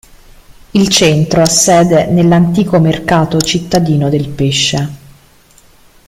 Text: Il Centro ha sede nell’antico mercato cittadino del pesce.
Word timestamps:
Il 0.71 0.87
Centro 0.91 1.41
ha 1.43 1.45
sede 1.45 2.07
nell’antico 2.07 2.79
mercato 2.79 3.39
cittadino 3.39 4.09
del 4.09 4.29
pesce. 4.29 4.95